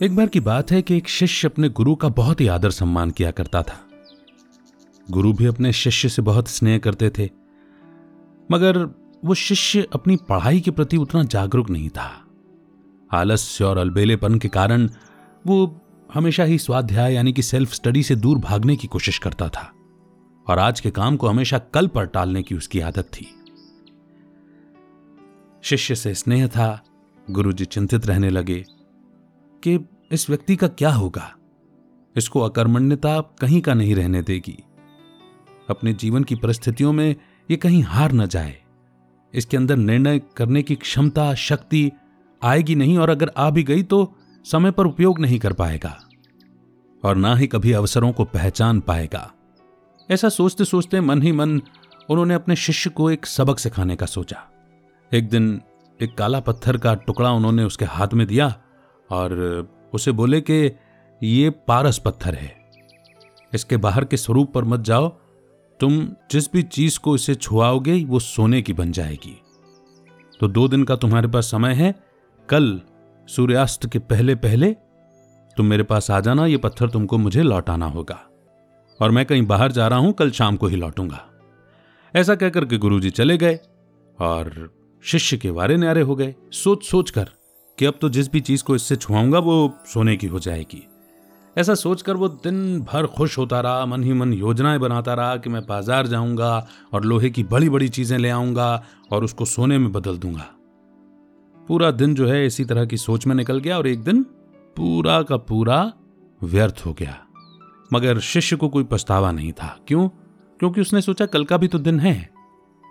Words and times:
एक 0.00 0.14
बार 0.16 0.26
की 0.26 0.40
बात 0.40 0.70
है 0.70 0.80
कि 0.82 0.96
एक 0.96 1.08
शिष्य 1.08 1.48
अपने 1.48 1.68
गुरु 1.68 1.94
का 1.94 2.08
बहुत 2.08 2.40
ही 2.40 2.46
आदर 2.46 2.70
सम्मान 2.70 3.10
किया 3.10 3.30
करता 3.30 3.62
था। 3.62 3.78
गुरु 5.08 5.32
भी 5.32 5.46
अपने 5.46 5.72
शिष्य 5.72 6.08
से 6.08 6.22
बहुत 6.22 6.48
स्नेह 6.48 6.78
करते 6.78 7.10
थे, 7.10 7.28
मगर 8.50 8.78
वो 9.24 9.34
शिष्य 9.34 9.86
अपनी 9.92 10.16
पढ़ाई 10.28 10.60
के 10.60 10.70
प्रति 10.70 10.96
उतना 10.96 11.22
जागरूक 11.24 11.70
नहीं 11.70 11.88
था। 11.88 12.10
आलस्य 13.10 13.64
और 13.64 13.78
अलबेलेपन 13.78 14.38
के 14.38 14.48
कारण 14.48 14.88
वो 15.44 15.80
हमेशा 16.14 16.44
ही 16.44 16.58
स्वाध्याय 16.58 17.14
यानी 17.14 17.32
कि 17.32 17.42
सेल्फ 17.42 17.72
स्टडी 17.72 18.02
से 18.02 18.16
दूर 18.16 18.38
भागने 18.38 18.76
की 18.76 18.86
कोशिश 18.86 19.18
करता 19.18 19.48
था, 19.48 19.72
और 20.46 20.58
आज 20.58 20.80
के 20.80 20.90
काम 20.92 21.16
को 21.16 21.28
हमेशा 21.28 21.58
कल 21.58 21.86
पर 21.88 22.06
टालने 22.06 22.42
की 22.42 22.54
उसकी 22.54 22.80
आदत 22.80 23.10
थी। 23.12 23.28
शिष्य 25.62 25.94
से 25.94 26.14
स्नेह 26.14 26.46
था, 26.48 26.84
गुरुजी 27.28 27.64
चिंतित 27.64 28.06
रहने 28.06 28.30
लगे 28.30 28.64
कि 29.64 29.88
इस 30.10 30.30
व्यक्ति 30.30 30.56
का 30.56 30.68
क्या 30.68 30.90
होगा? 30.90 31.34
इसको 32.16 32.40
अकर्मण्यता 32.40 33.20
कहीं 33.20 33.60
का 33.60 33.74
नहीं 33.74 33.94
रहने 33.94 34.22
देगी। 34.22 34.64
अपने 35.70 35.92
जीवन 35.92 36.24
की 36.24 36.34
परिस्थितियों 36.34 36.92
में 36.92 37.16
ये 37.50 37.56
कहीं 37.56 37.82
हार 37.82 38.12
न 38.12 38.26
जाए। 38.26 38.62
इसके 39.34 39.56
अंदर 39.56 39.76
निर्णय 39.76 40.20
करने 40.36 40.62
की 40.62 40.74
क्षमता, 40.74 41.34
शक्ति 41.34 41.92
आएगी 42.42 42.74
नहीं 42.74 42.98
और 42.98 43.10
अगर 43.10 43.32
आ 43.36 43.50
भी 43.50 43.62
गई 43.62 43.82
तो 43.82 44.14
समय 44.44 44.70
पर 44.70 44.86
उपयोग 44.86 45.20
नहीं 45.20 45.38
कर 45.38 45.52
पाएगा। 45.52 46.00
और 47.04 47.16
ना 47.16 47.36
ही 47.36 47.46
कभी 47.46 47.72
अवसरों 47.72 48.12
को 48.12 48.24
पहचान 48.24 48.80
पाएगा। 48.80 49.32
ऐसा 50.10 50.28
सोचते 50.28 50.64
सोचते 50.64 51.00
मन 51.00 51.22
ही 51.22 51.32
मन 51.32 51.62
उन्होंने 52.10 52.34
अपने 52.34 52.56
शिष्य 52.56 52.90
को 52.90 53.10
एक 53.10 53.26
सबक 53.26 53.58
सिखाने 53.58 53.96
का 53.96 54.06
सोचा। 54.06 54.50
एक 55.14 55.28
दिन 55.28 55.60
एक 56.02 56.14
काला 56.14 56.40
पत्थर 56.40 56.76
का 56.76 56.94
टुकड़ा 56.94 57.30
उन्होंने 57.30 57.64
उसके 57.64 57.84
हाथ 57.84 58.08
में 58.14 58.26
दिया 58.26 58.62
और 59.10 59.68
उसे 59.94 60.12
बोले 60.12 60.40
कि 60.40 60.72
ये 61.22 61.50
पारस 61.50 61.98
पत्थर 61.98 62.34
है। 62.34 62.70
इसके 63.54 63.76
बाहर 63.76 64.04
के 64.04 64.16
स्वरूप 64.16 64.52
पर 64.52 64.64
मत 64.64 64.80
जाओ। 64.80 65.08
तुम 65.80 66.08
जिस 66.30 66.52
भी 66.52 66.62
चीज़ 66.62 66.98
को 66.98 67.14
इसे 67.14 67.34
छुआओगे, 67.34 68.04
वो 68.04 68.18
सोने 68.18 68.62
की 68.62 68.72
बन 68.72 68.92
जाएगी। 68.92 69.42
तो 70.40 70.48
दो 70.48 70.68
दिन 70.68 70.84
का 70.84 70.96
तुम्हारे 70.96 71.28
पास 71.28 71.44
समय 71.44 71.74
है। 71.74 71.94
कल 72.48 72.80
सूर्यास्त 73.28 73.86
के 73.86 73.98
पहले 73.98 74.34
पहले 74.34 74.72
तुम 75.56 75.66
मेरे 75.66 75.82
पास 75.82 76.10
आ 76.10 76.20
जाना। 76.20 76.46
ये 76.46 76.56
पत्थर 76.56 76.90
तुमको 76.90 77.18
मुझे 77.18 77.42
लौटाना 77.42 77.86
होगा। 77.86 78.24
और 79.02 79.10
मैं 79.10 79.26
कहीं 79.26 79.46
बाहर 79.46 79.72
जा 79.72 79.88
रहा 79.88 79.98
हूँ, 79.98 80.12
कल 80.12 80.30
शाम 80.30 80.56
को 80.56 80.66
ही 80.66 80.76
लौटूँगा। 80.76 81.28
ऐसा 82.16 82.34
कहकर 82.34 82.64
के 82.64 82.78
गुरुजी 82.78 83.10
चले 83.10 83.38
गए 83.38 83.58
और 84.20 84.74
शिष्य 85.02 85.36
के 85.36 85.50
वारे 85.50 85.76
न्यारे 85.76 86.00
हो 86.00 86.16
गए। 86.16 86.34
सोच 86.52 86.84
सोच 86.84 87.10
कर 87.10 87.30
कि 87.78 87.84
अब 87.84 87.94
तो 88.00 88.08
जिस 88.08 88.32
भी 88.32 88.40
चीज़ 88.40 88.64
को 88.64 88.76
इससे 88.76 88.96
छुआऊँगा, 88.96 89.38
वो 89.38 89.78
सोने 89.86 90.16
की 90.16 90.26
हो 90.26 90.38
जाएगी। 90.38 90.88
ऐसा 91.56 91.74
सोचकर 91.74 92.16
वो 92.16 92.28
दिन 92.28 92.80
भर 92.80 93.06
खुश 93.06 93.38
होता 93.38 93.60
रहा, 93.60 93.86
मन 93.86 94.04
ही 94.04 94.12
मन 94.12 94.32
योजनाएँ 94.32 94.78
बनाता 94.78 95.14
रहा 95.14 95.36
कि 95.36 95.50
मैं 95.50 95.66
बाज़ार 95.66 96.06
जाऊँगा 96.06 96.66
और 96.92 97.04
लोहे 97.04 97.30
की 97.30 97.44
बड़ी 97.44 97.68
बड़ी 97.68 97.88
चीज़ें 97.88 98.18
ले 98.18 98.30
आऊँगा 98.30 98.84
और 99.12 99.24
उसको 99.24 99.44
सोने 99.44 99.78
में 99.78 99.92
बदल 99.92 100.18
दूँगा। 100.18 100.46
पूरा 101.68 101.90
दिन 101.90 102.14
जो 102.14 102.28
है, 102.28 102.46
इसी 102.46 102.64
तरह 102.64 102.86
की 102.86 102.96
सोच 102.96 103.26
में 103.26 103.34
निकल 103.34 103.58
गया 103.58 103.78
और 103.78 103.86
एक 103.86 104.02
दिन 104.02 104.22
पूरा 104.76 105.22
का 105.22 105.36
पूरा 105.36 105.92
व्यर्थ 106.42 106.82
हो 106.86 106.92
गया। 106.92 107.18
मगर 107.92 108.18
शिष्य 108.18 108.56
को 108.56 108.68
कोई 108.68 108.84
पछतावा 108.84 109.32
नहीं 109.32 109.52
था। 109.52 109.78
क्यों? 109.88 110.08
क्योंकि 110.58 110.80
उसने 110.80 111.00
सोचा, 111.00 111.26
कल 111.26 111.44
का 111.44 111.56
भी 111.56 111.68
तो 111.68 111.78
दिन 111.78 112.00
है। 112.00 112.30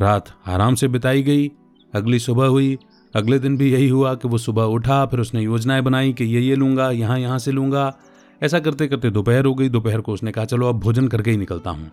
रात 0.00 0.28
आराम 0.46 0.74
से 0.74 0.88
बिताई 0.88 1.22
गई, 1.22 1.50
अगली 1.94 2.18
सुबह 2.18 2.46
हुई 2.46 2.78
अगले 3.14 3.38
दिन 3.38 3.56
भी 3.56 3.72
यही 3.72 3.88
हुआ 3.88 4.14
कि 4.14 4.28
वो 4.28 4.38
सुबह 4.38 4.62
उठा, 4.62 5.06
फिर 5.06 5.20
उसने 5.20 5.42
योजनाएँ 5.42 5.82
बनाई 5.82 6.12
कि 6.12 6.24
ये 6.24 6.40
ये 6.40 6.56
लूँगा, 6.56 6.90
यहाँ 6.90 7.18
यहाँ 7.18 7.38
से 7.38 7.52
लूँगा। 7.52 7.94
ऐसा 8.42 8.58
करते 8.58 8.86
करते 8.88 9.10
दोपहर 9.10 9.44
हो 9.44 9.54
गई, 9.54 9.68
दोपहर 9.68 10.00
को 10.00 10.12
उसने 10.12 10.32
कहा, 10.32 10.44
चलो, 10.44 10.68
अब 10.68 10.80
भोजन 10.80 11.08
करके 11.08 11.30
ही 11.30 11.36
निकलता 11.36 11.70
हूँ। 11.70 11.90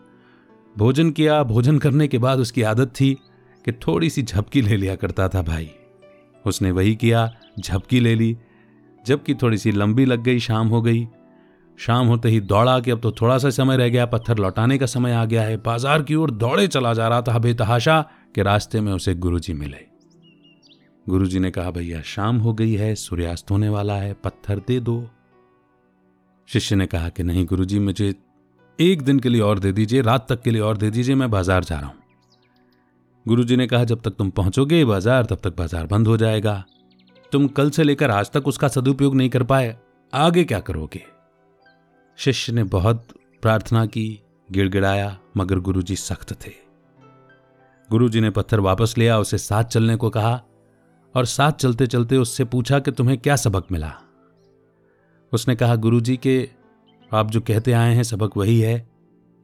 भोजन 0.77 1.11
किया, 1.11 1.43
भोजन 1.43 1.77
करने 1.77 2.07
के 2.07 2.17
बाद 2.17 2.39
उसकी 2.39 2.61
आदत 2.61 2.87
थी 2.87 3.17
कि 3.65 3.71
थोड़ी 3.71 4.09
सी 4.09 4.23
झपकी 4.23 4.61
ले 4.61 4.77
लिया 4.77 4.95
करता 4.95 5.27
था 5.29 5.41
भाई। 5.41 5.69
उसने 6.45 6.71
वही 6.71 6.95
किया, 6.95 7.33
झपकी 7.59 7.99
ले 7.99 8.15
ली, 8.15 8.37
जबकि 9.05 9.35
थोड़ी 9.35 9.57
सी 9.57 9.71
लंबी 9.71 10.05
लग 10.05 10.23
गई, 10.23 10.39
शाम 10.39 10.67
हो 10.67 10.81
गई। 10.81 11.07
शाम 11.77 12.07
होते 12.07 12.29
ही 12.29 12.39
दौड़ा 12.39 12.79
कि 12.79 12.91
अब 12.91 13.01
तो 13.01 13.11
थोड़ा 13.11 13.37
सा 13.37 13.49
समय 13.49 13.77
रह 13.77 13.89
गया, 13.89 14.05
पत्थर 14.05 14.37
लौटाने 14.37 14.77
का 14.77 14.85
समय 14.85 15.13
आ 15.13 15.25
गया 15.25 15.41
है। 15.41 15.57
बाज़ार 15.57 16.01
की 16.01 16.15
ओर 16.15 16.31
दौड़े 16.31 16.67
चला 16.67 16.93
जा 16.93 17.07
रहा 17.07 17.21
था 17.21 17.39
बेतहाशा 17.39 18.01
कि 18.35 18.41
रास्ते 18.41 18.81
में 18.81 18.93
उसे 18.93 19.15
गुरुजी 19.15 19.53
मिले। 19.53 19.96
गुरुजी 21.09 21.39
ने 21.39 21.51
कहा, 21.51 21.71
भैया, 21.71 22.01
शाम 22.01 22.37
हो 22.37 22.53
गई 22.53 22.73
है, 22.73 22.95
सूर्यास्त 22.95 23.51
होने 23.51 23.69
वाला 23.69 23.95
है, 23.95 24.13
पत्थर 24.13 24.59
दे 24.59 24.79
दो। 24.79 25.09
शिष्य 26.47 26.75
ने 26.75 26.85
कहा 26.85 27.09
कि 27.09 27.23
नहीं 27.23 27.45
गुरुजी, 27.45 27.79
मुझे 27.79 28.15
एक 28.79 29.01
दिन 29.01 29.19
के 29.19 29.29
लिए 29.29 29.41
और 29.41 29.59
दे 29.59 29.71
दीजिए, 29.71 30.01
रात 30.01 30.31
तक 30.31 30.41
के 30.41 30.51
लिए 30.51 30.61
और 30.61 30.77
दे 30.77 30.89
दीजिए, 30.91 31.15
मैं 31.15 31.31
बाज़ार 31.31 31.63
जा 31.63 31.79
रहा 31.79 31.87
हूँ। 31.87 31.95
गुरुजी 33.27 33.55
ने 33.55 33.67
कहा, 33.67 33.83
जब 33.83 34.01
तक 34.01 34.09
तुम 34.09 34.29
पहुंचोगे 34.29 34.85
बाज़ार, 34.85 35.25
तब 35.25 35.35
तक 35.35 35.57
बाज़ार 35.57 35.87
बंद 35.87 36.07
हो 36.07 36.17
जाएगा। 36.17 36.65
तुम 37.31 37.47
कल 37.47 37.69
से 37.69 37.83
लेकर 37.83 38.11
आज 38.11 38.31
तक 38.31 38.47
उसका 38.47 38.67
सदुपयोग 38.67 39.15
नहीं 39.15 39.29
कर 39.29 39.43
पाए। 39.43 39.77
आगे 40.13 40.43
क्या 40.43 40.59
करोगे? 40.59 41.03
शिष्य 42.17 42.53
ने 42.53 42.63
बहुत 42.63 43.07
प्रार्थना 43.41 43.85
की, 43.85 44.19
गिड़गिड़ाया, 44.51 45.17
मगर 45.37 45.59
गुरुजी 45.59 45.95
सख्त 45.95 46.47
थे। 46.47 46.51
गुरुजी 47.91 48.21
ने 48.21 48.29
पत्थर 48.29 48.59
वापस 48.59 48.95
लिया 48.97 49.19
उसे 49.19 49.37
साथ 49.37 49.63
चलने 49.63 49.95
को 49.95 50.09
कहा 50.09 50.43
और 51.17 51.25
साथ 51.25 51.51
चलते 51.51 51.87
चलते 51.87 52.17
उससे 52.17 52.43
पूछा 52.45 52.79
कि 52.79 52.91
तुम्हें 52.91 53.17
क्या 53.17 53.35
सबक 53.35 53.71
मिला? 53.71 53.93
उसने 55.33 55.55
कहा, 55.55 55.75
गुरुजी 55.75 56.17
के 56.17 56.49
आप 57.13 57.31
जो 57.31 57.41
कहते 57.41 57.71
आए 57.71 57.95
हैं, 57.95 58.03
सबक 58.03 58.37
वही 58.37 58.59
है 58.59 58.89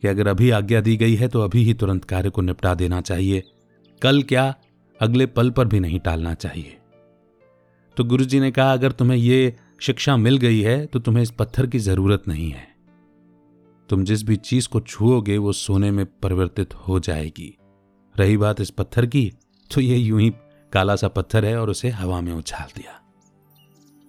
कि 0.04 0.08
अगर 0.08 0.28
अभी 0.28 0.50
आज्ञा 0.50 0.82
दी 0.82 0.96
गई 0.98 1.16
है 1.16 1.28
तो 1.28 1.42
अभी 1.42 1.64
ही 1.64 1.74
तुरंत 1.74 2.06
कार्य 2.06 2.30
को 2.30 2.42
निपटा 2.42 2.74
देना 2.76 3.02
चाहिए। 3.02 3.44
कल 4.02 4.22
क्या 4.24 4.56
अगले 5.02 5.26
पल 5.26 5.50
पर 5.50 5.68
भी 5.68 5.80
नहीं 5.80 6.00
टालना 6.00 6.34
चाहिए। 6.34 6.78
तो 7.98 8.04
गुरुजी 8.04 8.40
ने 8.40 8.52
कहा, 8.52 8.74
अगर 8.74 8.92
तुम्हें 8.92 9.18
यह 9.18 9.54
शिक्षा 9.82 10.18
मिल 10.18 10.38
गई 10.38 10.62
है 10.62 10.86
तो 10.86 11.00
तुम्हें 11.00 11.24
इस 11.24 11.32
पत्थर 11.32 11.68
की 11.68 11.80
ज़रूरत 11.80 12.28
नहीं 12.28 12.50
है। 12.52 12.68
तुम 13.90 14.04
जिस 14.04 14.24
भी 14.24 14.36
चीज़ 14.36 14.68
को 14.70 14.80
छुओगे 14.80 15.38
वो 15.38 15.54
सोने 15.54 15.92
में 15.92 16.06
परिवर्तित 16.06 16.74
हो 16.76 17.00
जाएगी। 17.00 17.58
रही 18.16 18.38
बात 18.38 18.62
इस 18.62 18.70
पत्थर 18.70 19.06
की 19.06 19.32
तो 19.72 19.82
ये 19.82 19.98
यूँ 19.98 20.22
ही 20.22 20.30
काला 20.74 20.96
सा 20.96 21.08
पत्थर 21.08 21.46
है 21.46 21.58
और 21.62 21.70
उसे 21.70 21.90
हवा 21.90 22.22
में 22.22 22.34
उछाल 22.34 22.68
दिया। 22.76 23.00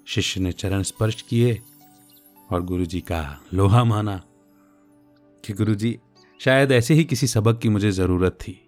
शिष्य 0.07 0.41
ने 0.41 0.53
चरण 0.53 0.83
स्पर्श 0.83 1.23
किए 1.23 1.63
और 2.51 2.63
गुरुजी 2.63 3.01
का 3.01 3.41
लोहा 3.55 3.85
माना 3.85 4.23
कि 5.45 5.53
गुरुजी, 5.53 5.99
शायद 6.41 6.73
ऐसे 6.73 6.95
ही 6.95 7.05
किसी 7.05 7.27
सबक 7.27 7.59
की 7.59 7.69
मुझे 7.69 7.91
ज़रूरत 7.91 8.33
थी। 8.33 8.61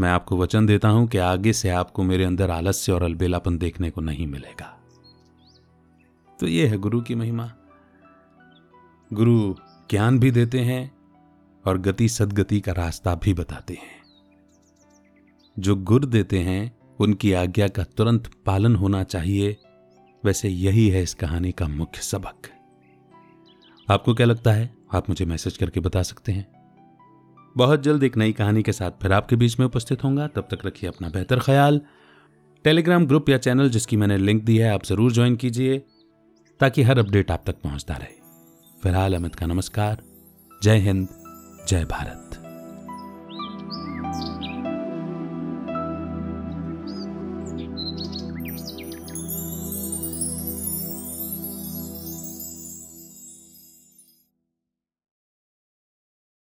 मैं 0.00 0.10
आपको 0.10 0.36
वचन 0.36 0.66
देता 0.66 0.88
हूँ 0.88 1.08
कि 1.08 1.18
आगे 1.18 1.52
से 1.52 1.68
आपको 1.68 2.02
मेरे 2.02 2.24
अंदर 2.24 2.50
आलस्य 2.50 2.92
और 2.92 3.02
अलबेलापन 3.02 3.58
देखने 3.58 3.90
को 3.90 4.00
नहीं 4.00 4.26
मिलेगा। 4.26 4.80
तो 6.40 6.46
ये 6.46 6.66
है 6.66 6.76
गुरु 6.76 7.00
की 7.00 7.14
महिमा। 7.14 7.52
गुरु 9.12 9.54
ज्ञान 9.90 10.18
भी 10.18 10.30
देते 10.30 10.60
हैं 10.60 10.96
और 11.66 11.78
गति 11.78 12.08
सदगति 12.08 12.60
का 12.60 12.72
रास्ता 12.72 13.14
भी 13.14 13.34
बताते 13.34 13.74
हैं। 13.74 14.02
जो 15.58 15.76
गुर 15.76 16.04
देते 16.04 16.38
हैं 16.38 16.76
उनकी 17.00 17.32
आज्ञा 17.32 17.68
का 17.68 17.84
तुरंत 17.84 18.30
पालन 18.46 18.76
होना 18.76 19.02
चाहिए। 19.02 19.56
वैसे 20.24 20.48
यही 20.48 20.88
है 20.88 21.02
इस 21.02 21.14
कहानी 21.14 21.52
का 21.52 21.68
मुख्य 21.68 22.02
सबक। 22.02 22.34
आपको 23.90 24.14
क्या 24.14 24.26
लगता 24.26 24.52
है? 24.52 24.74
आप 24.94 25.08
मुझे 25.08 25.24
मैसेज 25.24 25.56
करके 25.56 25.80
बता 25.80 26.02
सकते 26.02 26.32
हैं। 26.32 26.46
बहुत 27.56 27.82
जल्द 27.82 28.02
एक 28.02 28.16
नई 28.16 28.32
कहानी 28.32 28.62
के 28.62 28.72
साथ 28.72 28.90
फिर 28.90 29.12
आपके 29.12 29.36
बीच 29.36 29.58
में 29.58 29.66
उपस्थित 29.66 30.04
होऊँगा। 30.04 30.26
तब 30.26 30.48
तक 30.50 30.66
रखिए 30.66 30.90
अपना 30.90 31.08
बेहतर 31.08 31.40
ख्याल। 31.40 31.80
टेलीग्राम 32.64 33.06
ग्रुप 33.06 33.28
या 33.28 33.38
चैनल 33.38 33.70
जिसकी 33.70 33.96
मैंने 33.96 34.18
लिंक 34.18 34.44
दी 34.44 34.58
है, 34.58 34.70
आप 34.70 34.84
ज़रूर 34.84 35.12
ज्वाइन 35.12 35.36
कीजिए, 35.36 35.78
ताकि 36.60 36.82
हर 36.82 36.98
अपडेट 36.98 37.30
आप 37.30 37.42
तक 37.46 37.54
पहुँचता 37.54 37.94
रहे। 37.94 38.14
फ़िलहाल 38.82 39.14
अमित 39.14 39.34
का 39.34 39.46
नमस्कार। 39.46 40.02
जय 40.62 40.76
हिंद, 40.76 41.08
जय 41.68 41.84
भारत। 41.84 42.25